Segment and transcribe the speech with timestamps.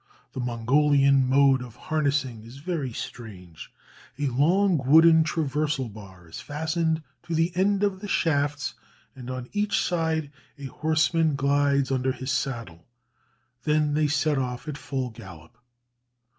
[0.33, 3.71] The Mongolian mode of harnessing is very strange:
[4.17, 8.73] a long wooden transversal bar is fastened to the end of the shafts,
[9.15, 12.87] and on each side a horseman glides under his saddle;
[13.61, 15.55] then they set off at full gallop.